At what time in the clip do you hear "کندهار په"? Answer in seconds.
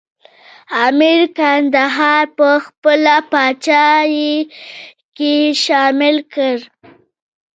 1.37-2.49